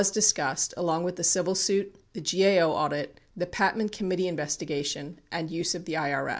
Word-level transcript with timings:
49 0.03 0.13
discussed 0.15 0.73
along 0.77 1.03
with 1.03 1.15
the 1.15 1.23
civil 1.23 1.53
suit, 1.53 1.93
the 2.13 2.21
GAO 2.21 2.71
audit, 2.71 3.19
the 3.37 3.45
Patman 3.45 3.87
Com 3.89 4.09
mittee 4.09 4.25
investigation, 4.25 5.19
and 5.31 5.51
use 5.51 5.75
of 5.75 5.85
the 5.85 5.93
IKS. 5.93 6.29